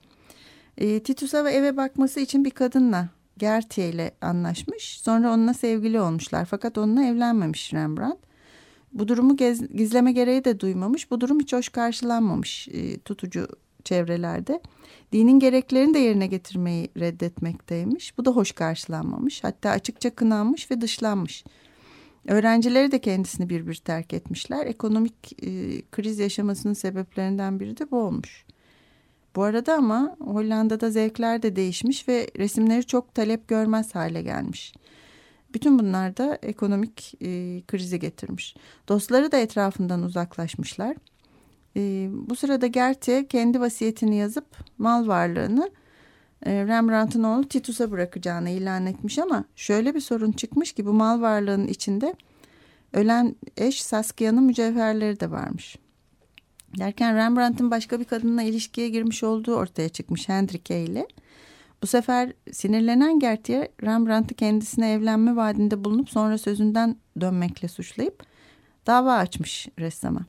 [0.78, 5.02] E, Titus'a eve bakması için bir kadınla Gertie ile anlaşmış.
[5.02, 6.46] Sonra onunla sevgili olmuşlar.
[6.46, 8.20] Fakat onunla evlenmemiş Rembrandt.
[8.94, 11.12] Bu durumu gez, gizleme gereği de duymamış.
[11.12, 13.48] Bu durum hiç hoş karşılanmamış e, tutucu
[13.90, 14.62] çevrelerde.
[15.12, 18.18] Dinin gereklerini de yerine getirmeyi reddetmekteymiş.
[18.18, 19.44] Bu da hoş karşılanmamış.
[19.44, 21.44] Hatta açıkça kınanmış ve dışlanmış.
[22.28, 24.66] Öğrencileri de kendisini bir bir terk etmişler.
[24.66, 28.46] Ekonomik e, kriz yaşamasının sebeplerinden biri de bu olmuş.
[29.36, 34.74] Bu arada ama Hollanda'da zevkler de değişmiş ve resimleri çok talep görmez hale gelmiş.
[35.54, 38.56] Bütün bunlar da ekonomik e, krizi getirmiş.
[38.88, 40.96] Dostları da etrafından uzaklaşmışlar.
[41.78, 44.46] E, bu sırada Gertie kendi vasiyetini yazıp
[44.78, 45.70] mal varlığını
[46.46, 51.22] e, Rembrandt'ın oğlu Titus'a bırakacağını ilan etmiş ama şöyle bir sorun çıkmış ki bu mal
[51.22, 52.16] varlığının içinde
[52.94, 55.78] ölen eş Saskia'nın mücevherleri de varmış.
[56.78, 61.08] Derken Rembrandt'ın başka bir kadınla ilişkiye girmiş olduğu ortaya çıkmış Hendrike ile.
[61.82, 68.24] Bu sefer sinirlenen Gertie Rembrandt'ı kendisine evlenme vaadinde bulunup sonra sözünden dönmekle suçlayıp
[68.88, 70.26] dava açmış ressama.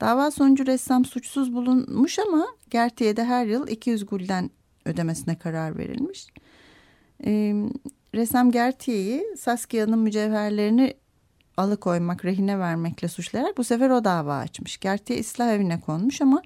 [0.00, 4.50] Dava sonucu ressam suçsuz bulunmuş ama Gertie'ye de her yıl 200 gulden
[4.84, 6.26] ödemesine karar verilmiş.
[7.24, 7.54] Ee,
[8.14, 10.94] ressam Gertie'yi Saskia'nın mücevherlerini
[11.56, 14.78] alıkoymak, rehine vermekle suçlayarak bu sefer o dava açmış.
[14.78, 16.42] Gertie ıslah evine konmuş ama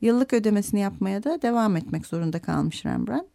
[0.00, 3.26] yıllık ödemesini yapmaya da devam etmek zorunda kalmış Rembrandt.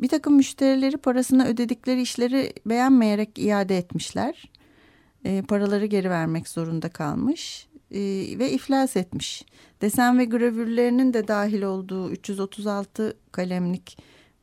[0.00, 4.50] Bir takım müşterileri parasını ödedikleri işleri beğenmeyerek iade etmişler.
[5.24, 8.00] E, paraları geri vermek zorunda kalmış e,
[8.38, 9.44] ve iflas etmiş.
[9.82, 13.98] Desen ve gravürlerinin de dahil olduğu 336 kalemlik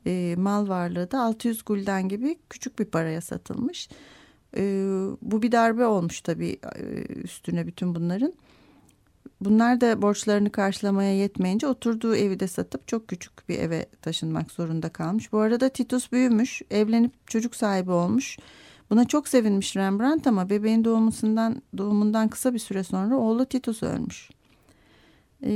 [0.06, 3.88] e, mal varlığı da 600 gulden gibi küçük bir paraya satılmış.
[4.56, 4.62] E,
[5.22, 8.32] bu bir darbe olmuş tabii e, üstüne bütün bunların.
[9.40, 14.88] Bunlar da borçlarını karşılamaya yetmeyince oturduğu evi de satıp çok küçük bir eve taşınmak zorunda
[14.88, 15.32] kalmış.
[15.32, 18.38] Bu arada Titus büyümüş, evlenip çocuk sahibi olmuş.
[18.92, 24.30] Buna çok sevinmiş Rembrandt ama bebeğin doğumundan, doğumundan kısa bir süre sonra oğlu Titus ölmüş.
[25.44, 25.52] E,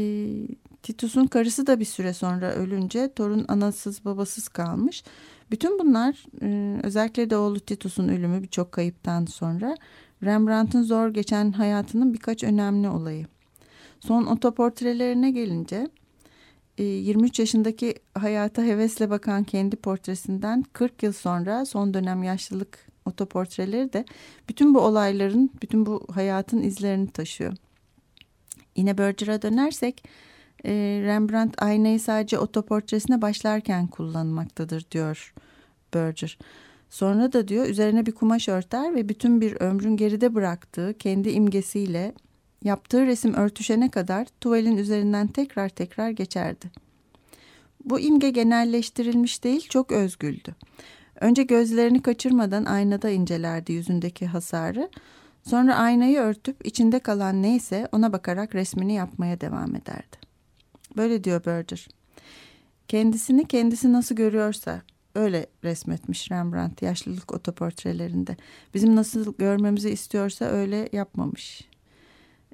[0.83, 5.05] Titus'un karısı da bir süre sonra ölünce torun anasız babasız kalmış.
[5.51, 9.77] Bütün bunlar e, özellikle de oğlu Titus'un ölümü birçok kayıptan sonra
[10.23, 13.27] Rembrandt'ın zor geçen hayatının birkaç önemli olayı.
[14.01, 15.89] Son otoportrelerine gelince
[16.79, 23.93] 23 e, yaşındaki hayata hevesle bakan kendi portresinden 40 yıl sonra son dönem yaşlılık otoportreleri
[23.93, 24.05] de
[24.49, 27.55] bütün bu olayların, bütün bu hayatın izlerini taşıyor.
[28.77, 30.05] Yine Berger'a dönersek
[30.65, 35.35] e, Rembrandt aynayı sadece otoportresine başlarken kullanmaktadır diyor
[35.95, 36.39] Berger.
[36.91, 42.15] Sonra da diyor üzerine bir kumaş örter ve bütün bir ömrün geride bıraktığı kendi imgesiyle
[42.65, 46.71] yaptığı resim örtüşene kadar tuvalin üzerinden tekrar tekrar geçerdi.
[47.85, 50.55] Bu imge genelleştirilmiş değil çok özgüldü.
[51.21, 54.91] Önce gözlerini kaçırmadan aynada incelerdi yüzündeki hasarı.
[55.43, 60.17] Sonra aynayı örtüp içinde kalan neyse ona bakarak resmini yapmaya devam ederdi.
[60.97, 61.89] Böyle diyor Berger.
[62.89, 64.83] Kendisini kendisi nasıl görüyorsa
[65.15, 68.37] öyle resmetmiş Rembrandt yaşlılık otoportrelerinde.
[68.75, 71.69] Bizim nasıl görmemizi istiyorsa öyle yapmamış.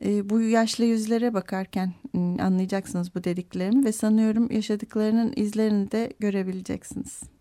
[0.04, 7.31] E, bu yaşlı yüzlere bakarken ıı, anlayacaksınız bu dediklerimi ve sanıyorum yaşadıklarının izlerini de görebileceksiniz.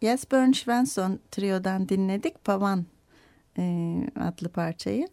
[0.00, 2.86] Jesper Svensson triodan dinledik Pavan
[3.58, 5.08] e, adlı parçayı.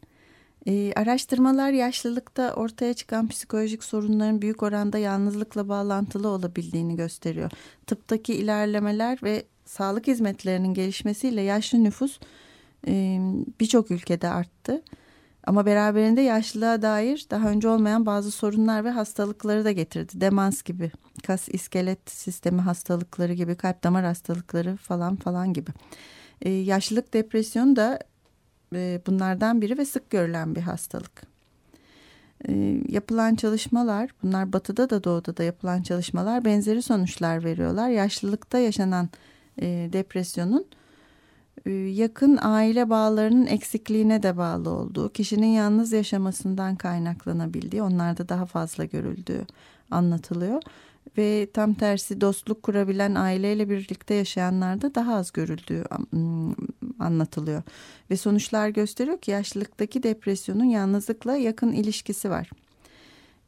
[0.67, 7.51] E, araştırmalar yaşlılıkta ortaya çıkan psikolojik sorunların büyük oranda yalnızlıkla bağlantılı olabildiğini gösteriyor.
[7.87, 12.19] Tıptaki ilerlemeler ve sağlık hizmetlerinin gelişmesiyle yaşlı nüfus
[12.87, 13.19] e,
[13.59, 14.81] birçok ülkede arttı.
[15.45, 20.21] Ama beraberinde yaşlılığa dair daha önce olmayan bazı sorunlar ve hastalıkları da getirdi.
[20.21, 20.91] Demans gibi,
[21.23, 25.71] kas iskelet sistemi hastalıkları gibi, kalp damar hastalıkları falan falan gibi.
[26.41, 27.99] Ee, yaşlılık depresyonu da
[28.75, 31.23] e, bunlardan biri ve sık görülen bir hastalık.
[32.47, 37.89] Ee, yapılan çalışmalar, bunlar batıda da doğuda da yapılan çalışmalar benzeri sonuçlar veriyorlar.
[37.89, 39.09] Yaşlılıkta yaşanan
[39.61, 40.84] e, depresyonun e,
[41.89, 49.45] yakın aile bağlarının eksikliğine de bağlı olduğu, kişinin yalnız yaşamasından kaynaklanabildiği, onlarda daha fazla görüldüğü
[49.91, 50.61] anlatılıyor.
[51.17, 55.83] Ve tam tersi dostluk kurabilen aileyle birlikte yaşayanlarda daha az görüldüğü
[56.99, 57.63] anlatılıyor.
[58.09, 62.49] Ve sonuçlar gösteriyor ki yaşlılıktaki depresyonun yalnızlıkla yakın ilişkisi var.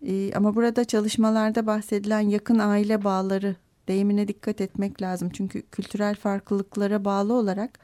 [0.05, 3.55] E, ama burada çalışmalarda bahsedilen yakın aile bağları
[3.87, 5.29] deyimine dikkat etmek lazım.
[5.33, 7.79] Çünkü kültürel farklılıklara bağlı olarak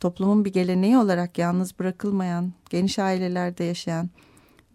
[0.00, 4.10] toplumun bir geleneği olarak yalnız bırakılmayan, geniş ailelerde yaşayan,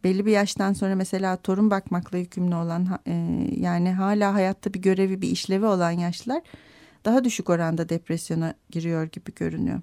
[0.03, 3.13] belli bir yaştan sonra mesela torun bakmakla yükümlü olan e,
[3.57, 6.41] yani hala hayatta bir görevi, bir işlevi olan yaşlılar
[7.05, 9.82] daha düşük oranda depresyona giriyor gibi görünüyor.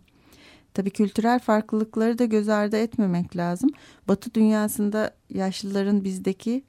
[0.75, 3.71] Tabii kültürel farklılıkları da göz ardı etmemek lazım.
[4.09, 6.65] Batı dünyasında yaşlıların bizdeki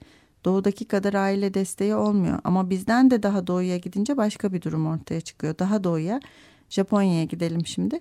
[0.46, 2.40] doğudaki kadar aile desteği olmuyor.
[2.44, 5.60] Ama bizden de daha doğuya gidince başka bir durum ortaya çıkıyor.
[5.60, 6.20] Daha doğuya
[6.70, 8.00] Japonya'ya gidelim şimdi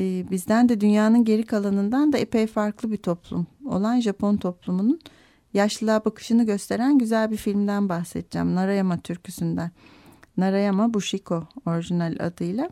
[0.00, 5.00] e, bizden de dünyanın geri kalanından da epey farklı bir toplum olan Japon toplumunun
[5.54, 8.54] yaşlılığa bakışını gösteren güzel bir filmden bahsedeceğim.
[8.54, 9.70] Narayama türküsünden.
[10.36, 12.70] Narayama Bushiko orijinal adıyla.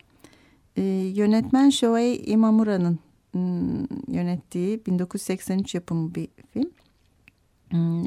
[0.76, 0.82] E,
[1.14, 2.98] yönetmen Shoei Imamura'nın
[4.08, 6.70] yönettiği 1983 yapımı bir film.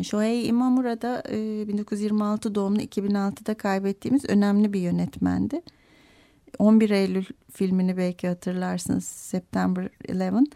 [0.03, 5.61] Shoei Imamura da e, 1926 doğumlu 2006'da kaybettiğimiz önemli bir yönetmendi.
[6.59, 9.05] 11 Eylül filmini belki hatırlarsınız.
[9.05, 10.47] September 11.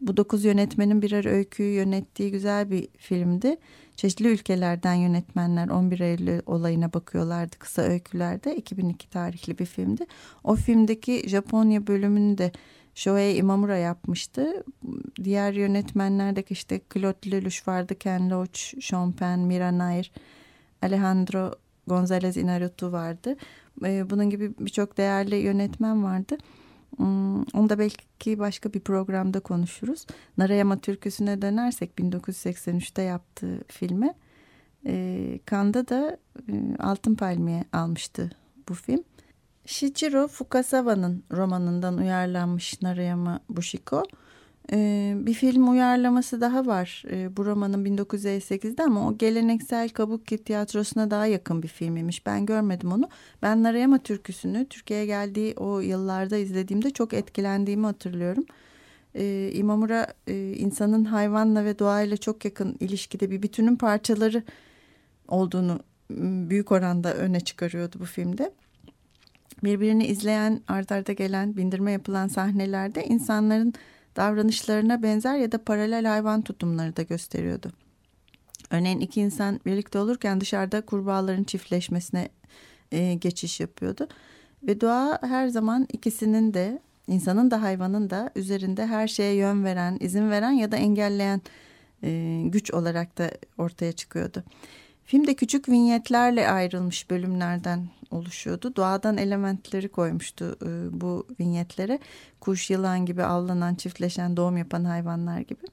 [0.00, 3.56] Bu dokuz yönetmenin birer öyküyü yönettiği güzel bir filmdi.
[3.96, 8.56] Çeşitli ülkelerden yönetmenler 11 Eylül olayına bakıyorlardı kısa öykülerde.
[8.56, 10.06] 2002 tarihli bir filmdi.
[10.44, 12.52] O filmdeki Japonya bölümünü de
[12.94, 14.64] Shoei Imamura yapmıştı.
[15.24, 20.12] Diğer yönetmenlerdeki işte Claude Lelouch vardı, Ken Loach, Sean Penn, Mira Nair,
[20.82, 21.54] Alejandro
[21.88, 23.36] González Inarritu vardı.
[23.84, 26.36] E, bunun gibi birçok değerli yönetmen vardı.
[26.96, 30.06] Hmm, onu da belki başka bir programda konuşuruz.
[30.38, 34.14] Narayama türküsüne dönersek 1983'te yaptığı filme.
[34.86, 36.18] E, Kanda da
[36.48, 38.30] e, Altın Palmiye almıştı
[38.68, 39.04] bu film.
[39.66, 44.02] Shichiro Fukasawa'nın romanından uyarlanmış Narayama Bushiko.
[44.72, 51.10] Ee, bir film uyarlaması daha var ee, bu romanın 1958'de ama o geleneksel Kabuki tiyatrosuna
[51.10, 52.26] daha yakın bir filmiymiş.
[52.26, 53.08] Ben görmedim onu.
[53.42, 58.44] Ben Narayama türküsünü Türkiye'ye geldiği o yıllarda izlediğimde çok etkilendiğimi hatırlıyorum.
[59.14, 64.42] Ee, İmamura e, insanın hayvanla ve doğayla çok yakın ilişkide bir bütünün parçaları
[65.28, 65.80] olduğunu
[66.50, 68.52] büyük oranda öne çıkarıyordu bu filmde
[69.64, 73.74] birbirini izleyen art arda gelen bindirme yapılan sahnelerde insanların
[74.16, 77.72] davranışlarına benzer ya da paralel hayvan tutumları da gösteriyordu.
[78.70, 82.28] Örneğin iki insan birlikte olurken dışarıda kurbağaların çiftleşmesine
[82.92, 84.08] e, geçiş yapıyordu.
[84.62, 89.96] Ve doğa her zaman ikisinin de insanın da hayvanın da üzerinde her şeye yön veren,
[90.00, 91.40] izin veren ya da engelleyen
[92.02, 94.44] e, güç olarak da ortaya çıkıyordu.
[95.04, 98.76] Filmde küçük vinyetlerle ayrılmış bölümlerden oluşuyordu.
[98.76, 101.98] Doğadan elementleri koymuştu e, bu vinyetlere.
[102.40, 105.66] Kuş, yılan gibi avlanan, çiftleşen, doğum yapan hayvanlar gibi.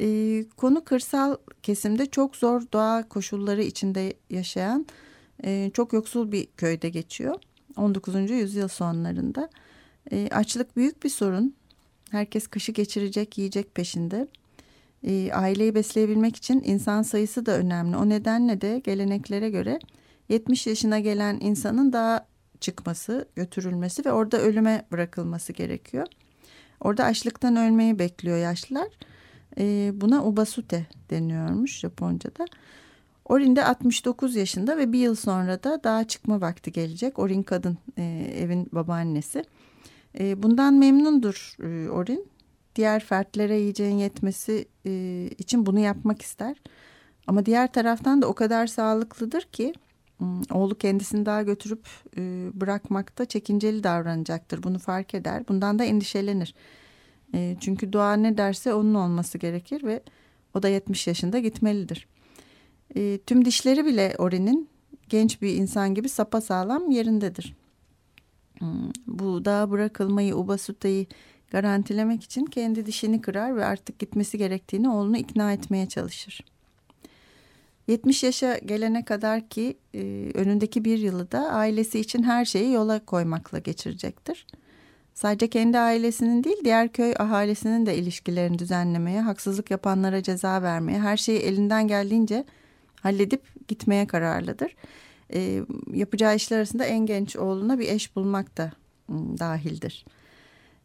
[0.00, 4.86] E, konu kırsal kesimde çok zor doğa koşulları içinde yaşayan
[5.44, 7.34] e, çok yoksul bir köyde geçiyor.
[7.76, 8.30] 19.
[8.30, 9.48] yüzyıl sonlarında.
[10.12, 11.54] E, açlık büyük bir sorun.
[12.10, 14.28] Herkes kışı geçirecek, yiyecek peşinde.
[15.06, 17.96] E, aileyi besleyebilmek için insan sayısı da önemli.
[17.96, 19.78] O nedenle de geleneklere göre
[20.28, 22.26] 70 yaşına gelen insanın daha
[22.60, 26.06] çıkması, götürülmesi ve orada ölüme bırakılması gerekiyor.
[26.80, 28.88] Orada açlıktan ölmeyi bekliyor yaşlılar.
[29.58, 32.44] E, buna ubasute deniyormuş Japonca'da.
[33.24, 37.18] Orin de 69 yaşında ve bir yıl sonra da daha çıkma vakti gelecek.
[37.18, 38.02] Orin kadın e,
[38.38, 39.44] evin babaannesi.
[40.18, 42.28] E, bundan memnundur e, Orin.
[42.76, 46.56] Diğer fertlere yiyeceğin yetmesi e, için bunu yapmak ister.
[47.26, 49.72] Ama diğer taraftan da o kadar sağlıklıdır ki
[50.50, 51.86] oğlu kendisini daha götürüp
[52.16, 54.62] e, bırakmakta çekinceli davranacaktır.
[54.62, 55.48] Bunu fark eder.
[55.48, 56.54] Bundan da endişelenir.
[57.34, 60.02] E, çünkü doğa ne derse onun olması gerekir ve
[60.54, 62.08] o da 70 yaşında gitmelidir.
[62.96, 64.68] E, tüm dişleri bile Ori'nin
[65.08, 67.56] genç bir insan gibi sapasağlam yerindedir.
[68.58, 71.06] Hmm, bu dağa bırakılmayı, Ubasuta'yı
[71.50, 76.40] garantilemek için kendi dişini kırar ve artık gitmesi gerektiğini oğlunu ikna etmeye çalışır.
[77.86, 83.04] 70 yaşa gelene kadar ki e, önündeki bir yılı da ailesi için her şeyi yola
[83.04, 84.46] koymakla geçirecektir.
[85.14, 91.16] Sadece kendi ailesinin değil diğer köy ahalisinin de ilişkilerini düzenlemeye, haksızlık yapanlara ceza vermeye, her
[91.16, 92.44] şeyi elinden geldiğince
[93.00, 94.76] halledip gitmeye kararlıdır.
[95.34, 95.62] E,
[95.92, 98.72] yapacağı işler arasında en genç oğluna bir eş bulmak da
[99.08, 100.04] m, dahildir.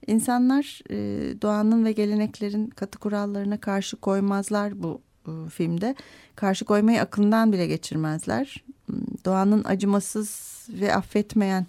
[0.08, 0.96] İnsanlar e,
[1.42, 5.96] doğanın ve geleneklerin katı kurallarına karşı koymazlar bu e, filmde.
[6.36, 8.64] Karşı koymayı akılından bile geçirmezler.
[8.86, 11.66] Hmm, doğanın acımasız ve affetmeyen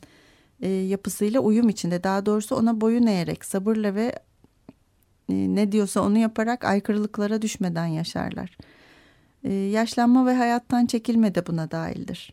[0.61, 2.05] e, yapısıyla uyum içinde.
[2.05, 4.19] Daha doğrusu ona boyun eğerek, sabırla ve
[5.29, 8.57] e, ne diyorsa onu yaparak aykırılıklara düşmeden yaşarlar.
[9.45, 12.33] E, yaşlanma ve hayattan çekilme de buna dahildir.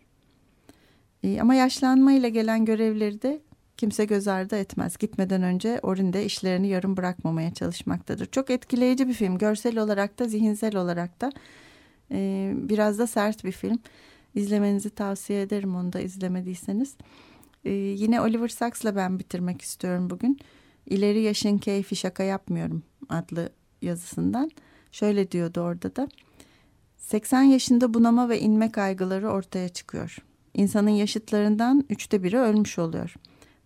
[1.24, 3.42] E, ama yaşlanma ile gelen görevleri de
[3.78, 4.98] kimse göz ardı etmez.
[4.98, 8.26] Gitmeden önce Orin işlerini yarım bırakmamaya çalışmaktadır.
[8.26, 9.38] Çok etkileyici bir film.
[9.38, 11.32] Görsel olarak da zihinsel olarak da
[12.12, 13.80] e, biraz da sert bir film.
[14.36, 16.95] İzlemenizi tavsiye ederim onu da izlemediyseniz.
[17.66, 20.39] E, yine Oliver Sacks'la ben bitirmek istiyorum bugün.
[20.86, 23.49] İleri yaşın keyfi şaka yapmıyorum adlı
[23.82, 24.51] yazısından.
[24.91, 26.07] Şöyle diyordu orada da.
[26.97, 30.18] 80 yaşında bunama ve inme kaygıları ortaya çıkıyor.
[30.53, 33.16] İnsanın yaşıtlarından üçte biri ölmüş oluyor.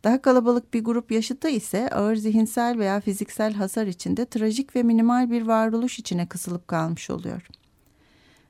[0.04, 5.32] Daha kalabalık bir grup yaşıtı ise ağır zihinsel veya fiziksel hasar içinde trajik ve minimal
[5.32, 7.48] bir varoluş içine kısılıp kalmış oluyor.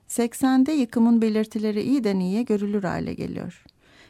[0.08, 3.64] 80'de yıkımın belirtileri iyiden iyiye görülür hale geliyor.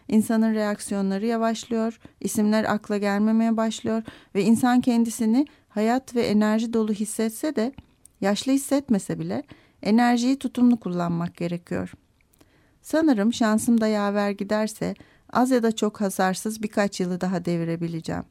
[0.09, 4.03] İnsanın reaksiyonları yavaşlıyor, isimler akla gelmemeye başlıyor
[4.35, 7.73] ve insan kendisini hayat ve enerji dolu hissetse de
[8.21, 9.43] yaşlı hissetmese bile
[9.83, 11.93] enerjiyi tutumlu kullanmak gerekiyor.
[12.83, 14.95] Sanırım şansım da yaver giderse
[15.33, 18.25] az ya da çok hasarsız birkaç yılı daha devirebileceğim.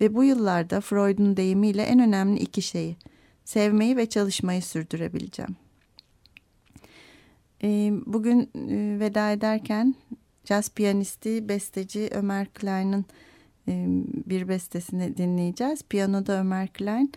[0.00, 2.96] Ve bu yıllarda Freud'un deyimiyle en önemli iki şeyi,
[3.44, 5.56] sevmeyi ve çalışmayı sürdürebileceğim.
[8.06, 8.50] Bugün
[9.00, 9.94] veda ederken
[10.44, 13.04] jazz piyanisti, besteci Ömer Klein'in
[14.26, 15.82] bir bestesini dinleyeceğiz.
[15.82, 17.12] Piyanoda Ömer Klein,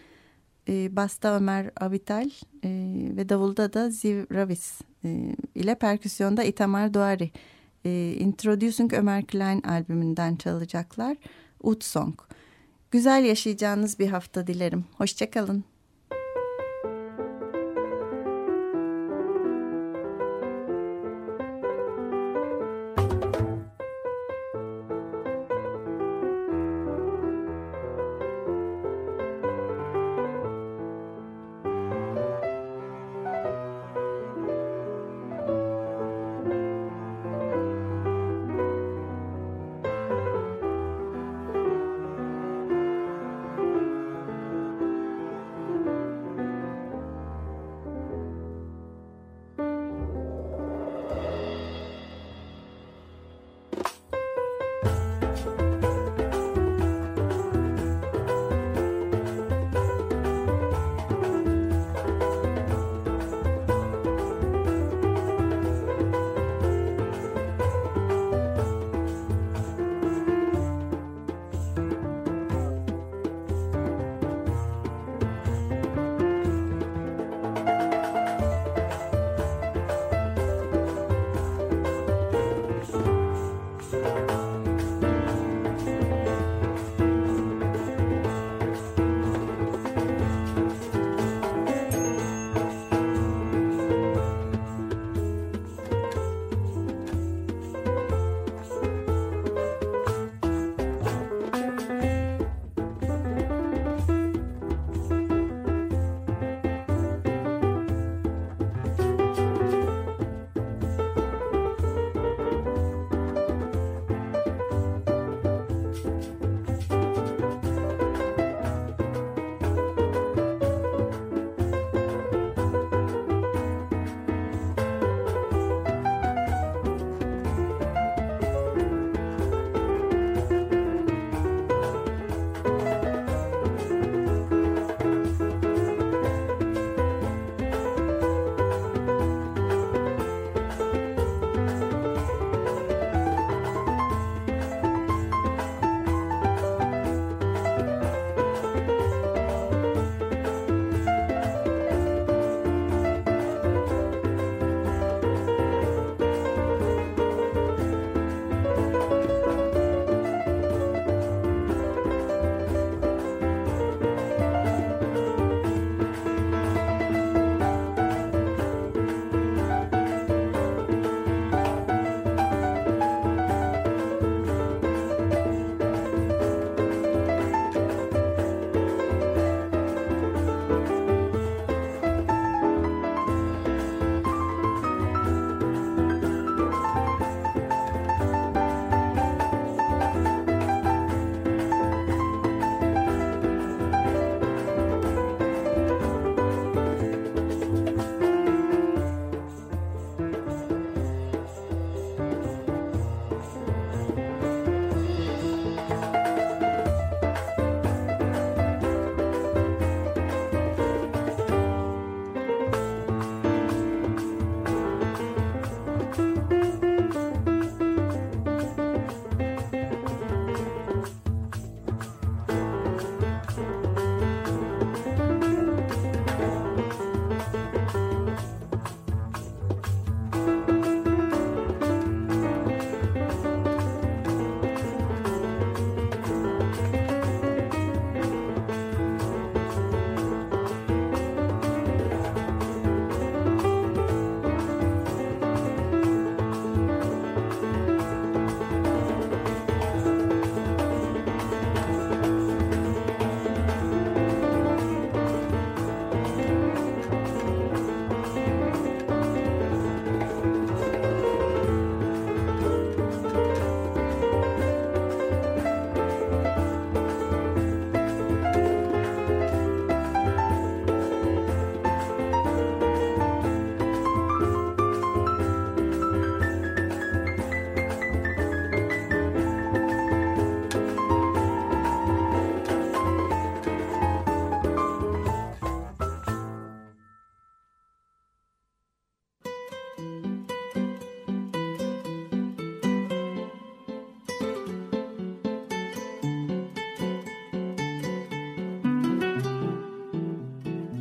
[0.68, 2.30] e, basta Ömer Avital
[3.16, 4.82] ve davulda da Ziv Ravis
[5.56, 7.32] ile perküsyonda Itamar Duari
[7.86, 11.18] e, Introducing Ömer Klein albümünden çalacaklar.
[11.64, 12.20] Ut Song.
[12.92, 14.86] Güzel yaşayacağınız bir hafta dilerim.
[14.98, 15.64] Hoşçakalın.